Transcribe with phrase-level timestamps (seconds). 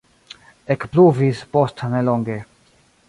[0.75, 2.39] Ekpluvis post nelonge.